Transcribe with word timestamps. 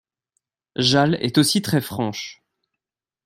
Jal 0.77 1.13
est 1.23 1.37
aussi 1.37 1.61
très 1.61 1.79
franche. 1.79 2.41